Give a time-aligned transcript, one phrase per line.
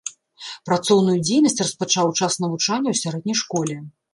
[0.69, 3.75] Працоўную дзейнасць распачаў у час навучання ў сярэдняй школе.